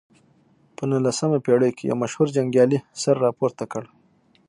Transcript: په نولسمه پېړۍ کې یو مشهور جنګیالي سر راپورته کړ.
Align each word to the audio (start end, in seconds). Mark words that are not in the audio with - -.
په 0.75 0.83
نولسمه 0.89 1.37
پېړۍ 1.45 1.71
کې 1.77 1.83
یو 1.89 1.97
مشهور 2.03 2.27
جنګیالي 2.35 2.79
سر 3.01 3.15
راپورته 3.25 3.63
کړ. 3.71 3.83